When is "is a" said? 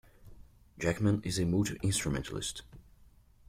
1.23-1.45